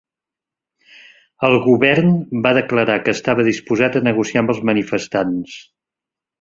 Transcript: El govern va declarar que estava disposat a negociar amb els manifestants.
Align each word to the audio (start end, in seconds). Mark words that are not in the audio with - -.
El 1.49 1.57
govern 1.65 2.09
va 2.49 2.55
declarar 2.59 2.97
que 3.05 3.15
estava 3.19 3.47
disposat 3.51 4.01
a 4.03 4.05
negociar 4.11 4.45
amb 4.45 4.57
els 4.57 4.65
manifestants. 4.73 5.63